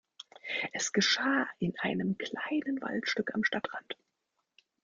Es 0.73 0.93
geschah 0.93 1.47
in 1.59 1.75
einem 1.77 2.17
kleinen 2.17 2.81
Waldstück 2.81 3.35
am 3.35 3.43
Stadtrand. 3.43 3.97